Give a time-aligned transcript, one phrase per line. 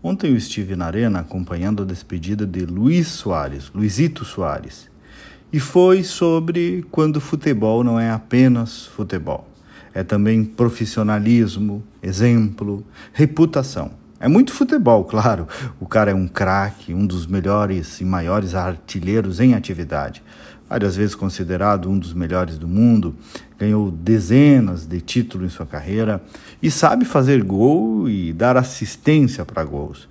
[0.00, 4.88] Ontem eu estive na arena acompanhando a despedida de Luiz Soares, Luizito Soares.
[5.52, 9.48] E foi sobre quando futebol não é apenas futebol.
[9.92, 13.90] É também profissionalismo, exemplo, reputação.
[14.20, 15.48] É muito futebol, claro.
[15.80, 20.22] O cara é um craque, um dos melhores e maiores artilheiros em atividade.
[20.68, 23.14] Várias vezes considerado um dos melhores do mundo,
[23.58, 26.22] ganhou dezenas de títulos em sua carreira
[26.62, 30.08] e sabe fazer gol e dar assistência para gols.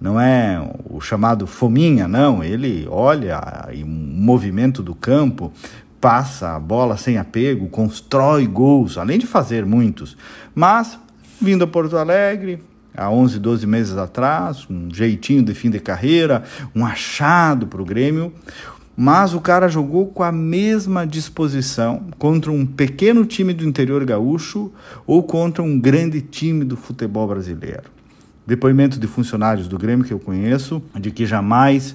[0.00, 2.42] Não é o chamado fominha, não.
[2.42, 3.40] Ele olha
[3.82, 5.52] o movimento do campo,
[6.00, 10.16] passa a bola sem apego, constrói gols, além de fazer muitos.
[10.54, 10.98] Mas,
[11.40, 12.62] vindo a Porto Alegre,
[12.96, 17.84] há 11, 12 meses atrás, um jeitinho de fim de carreira, um achado para o
[17.84, 18.32] Grêmio,
[19.00, 24.72] mas o cara jogou com a mesma disposição contra um pequeno time do interior gaúcho
[25.06, 27.84] ou contra um grande time do futebol brasileiro.
[28.44, 31.94] Depoimentos de funcionários do Grêmio que eu conheço, de que jamais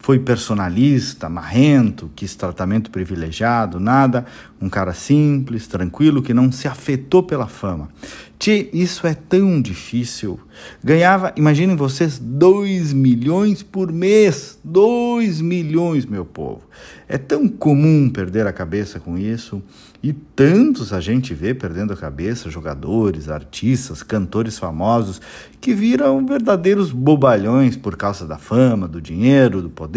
[0.00, 4.24] foi personalista, marrento, quis tratamento privilegiado, nada.
[4.60, 7.90] Um cara simples, tranquilo, que não se afetou pela fama.
[8.38, 10.40] Tchê, isso é tão difícil.
[10.82, 14.58] Ganhava, imaginem vocês, 2 milhões por mês.
[14.64, 16.62] 2 milhões, meu povo.
[17.06, 19.62] É tão comum perder a cabeça com isso.
[20.02, 25.20] E tantos a gente vê perdendo a cabeça, jogadores, artistas, cantores famosos,
[25.60, 29.89] que viram verdadeiros bobalhões por causa da fama, do dinheiro, do poder,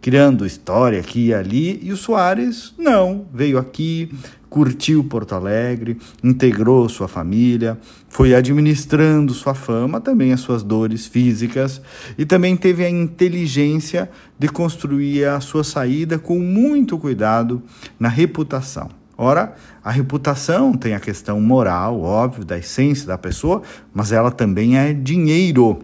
[0.00, 1.80] criando história aqui e ali.
[1.82, 4.10] E o Soares, não, veio aqui,
[4.48, 7.76] curtiu Porto Alegre, integrou sua família,
[8.08, 11.82] foi administrando sua fama, também as suas dores físicas,
[12.16, 17.60] e também teve a inteligência de construir a sua saída com muito cuidado
[17.98, 18.88] na reputação.
[19.16, 23.62] Ora, a reputação tem a questão moral, óbvio, da essência da pessoa,
[23.92, 25.80] mas ela também é dinheiro.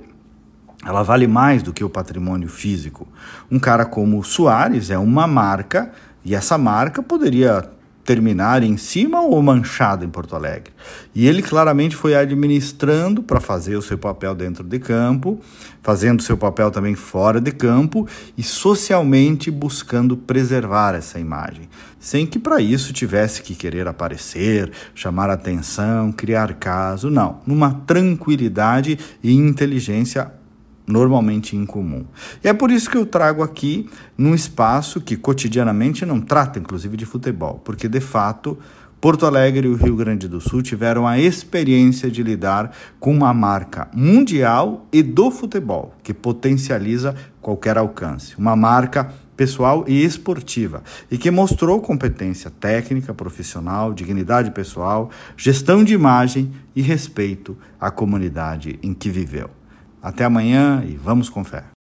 [0.85, 3.07] Ela vale mais do que o patrimônio físico.
[3.51, 5.93] Um cara como Soares é uma marca,
[6.25, 7.71] e essa marca poderia
[8.05, 10.73] terminar em cima ou manchado em Porto Alegre.
[11.15, 15.39] E ele claramente foi administrando para fazer o seu papel dentro de campo,
[15.83, 21.69] fazendo seu papel também fora de campo e socialmente buscando preservar essa imagem,
[22.01, 28.99] sem que para isso tivesse que querer aparecer, chamar atenção, criar caso, não, numa tranquilidade
[29.23, 30.40] e inteligência
[30.91, 32.05] normalmente incomum.
[32.43, 36.97] E é por isso que eu trago aqui num espaço que cotidianamente não trata inclusive
[36.97, 38.59] de futebol, porque de fato
[39.01, 43.33] Porto Alegre e o Rio Grande do Sul tiveram a experiência de lidar com uma
[43.33, 48.37] marca mundial e do futebol, que potencializa qualquer alcance.
[48.37, 55.95] Uma marca pessoal e esportiva e que mostrou competência técnica, profissional, dignidade pessoal, gestão de
[55.95, 59.60] imagem e respeito à comunidade em que viveu.
[60.03, 61.65] Até amanhã e vamos com fé.